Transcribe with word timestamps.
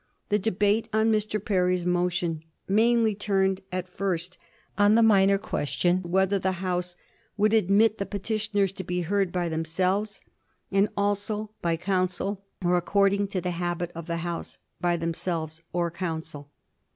The 0.29 0.39
debate 0.39 0.87
on 0.93 1.11
Mr. 1.11 1.39
Perry's 1.39 1.85
motion 1.85 2.41
mainly 2.67 3.13
turned, 3.13 3.61
at 3.71 3.87
first, 3.87 4.35
6n 4.79 4.95
the 4.95 5.03
minor 5.03 5.37
question, 5.37 5.97
whether 5.99 6.39
the 6.39 6.53
house 6.53 6.95
would 7.37 7.53
ad 7.53 7.69
mit 7.69 7.99
the 7.99 8.07
petitioners 8.07 8.71
to 8.71 8.83
be 8.83 9.01
heard 9.01 9.31
by 9.31 9.47
themselves 9.47 10.19
and 10.71 10.89
also 10.97 11.51
by 11.61 11.77
counsel, 11.77 12.43
or, 12.65 12.77
according 12.77 13.27
to 13.27 13.41
the 13.41 13.51
habit 13.51 13.91
of 13.93 14.07
the 14.07 14.17
House, 14.25 14.57
by 14.79 14.97
them 14.97 15.13
selves 15.13 15.61
or 15.71 15.91
counsel. 15.91 16.49